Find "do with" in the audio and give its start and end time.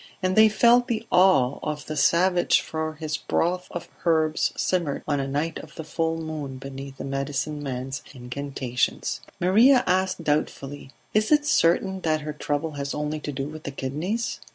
13.31-13.61